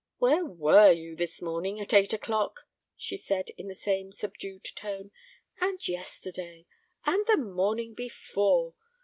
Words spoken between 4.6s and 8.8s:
tone; "and yesterday, and the morning before?